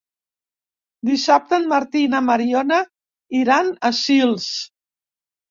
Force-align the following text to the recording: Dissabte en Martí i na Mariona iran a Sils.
Dissabte 1.09 1.55
en 1.63 1.67
Martí 1.73 2.01
i 2.05 2.07
na 2.15 2.23
Mariona 2.31 2.81
iran 3.43 3.71
a 3.91 3.95
Sils. 4.01 4.51